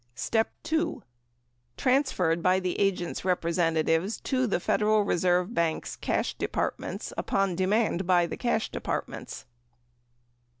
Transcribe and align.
Transferred 1.77 2.41
by 2.41 2.59
the 2.59 2.79
agent's 2.79 3.21
representa 3.21 3.83
tives 3.85 4.19
to 4.23 4.47
the 4.47 4.59
Federal 4.59 5.03
Reserve 5.03 5.53
banks 5.53 5.95
(cash 5.95 6.33
departments) 6.33 7.13
upon 7.19 7.53
demand 7.55 8.07
by 8.07 8.25
the 8.25 8.35
cash 8.37 8.71
departments. 8.71 9.45